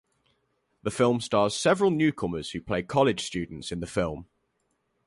[0.81, 4.25] The film stars several newcomers who play college students in the film.